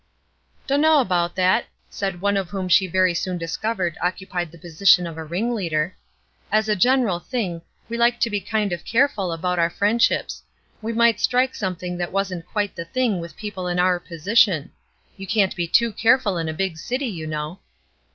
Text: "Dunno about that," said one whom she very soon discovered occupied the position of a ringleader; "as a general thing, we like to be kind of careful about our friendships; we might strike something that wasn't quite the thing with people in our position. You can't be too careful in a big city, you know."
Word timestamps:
"Dunno 0.65 0.99
about 0.99 1.35
that," 1.35 1.65
said 1.91 2.21
one 2.21 2.35
whom 2.35 2.67
she 2.67 2.87
very 2.87 3.13
soon 3.13 3.37
discovered 3.37 3.99
occupied 4.01 4.51
the 4.51 4.57
position 4.57 5.05
of 5.05 5.15
a 5.15 5.23
ringleader; 5.23 5.95
"as 6.51 6.67
a 6.67 6.75
general 6.75 7.19
thing, 7.19 7.61
we 7.87 7.99
like 7.99 8.19
to 8.21 8.31
be 8.31 8.39
kind 8.41 8.73
of 8.73 8.83
careful 8.83 9.31
about 9.31 9.59
our 9.59 9.69
friendships; 9.69 10.41
we 10.81 10.91
might 10.91 11.19
strike 11.19 11.53
something 11.53 11.99
that 11.99 12.11
wasn't 12.11 12.47
quite 12.47 12.75
the 12.75 12.85
thing 12.85 13.19
with 13.19 13.37
people 13.37 13.67
in 13.67 13.77
our 13.77 13.99
position. 13.99 14.71
You 15.17 15.27
can't 15.27 15.55
be 15.55 15.67
too 15.67 15.91
careful 15.93 16.35
in 16.39 16.49
a 16.49 16.51
big 16.53 16.77
city, 16.79 17.05
you 17.05 17.27
know." 17.27 17.59